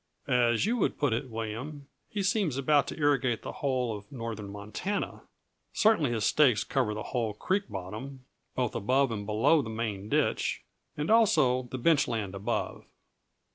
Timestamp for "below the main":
9.27-10.09